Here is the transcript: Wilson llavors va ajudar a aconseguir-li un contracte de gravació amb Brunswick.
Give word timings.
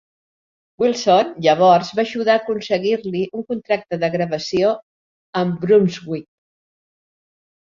Wilson 0.83 1.27
llavors 1.47 1.91
va 1.99 2.05
ajudar 2.09 2.37
a 2.37 2.41
aconseguir-li 2.41 3.21
un 3.41 3.45
contracte 3.53 4.01
de 4.05 4.11
gravació 4.17 4.73
amb 5.43 5.61
Brunswick. 5.67 6.29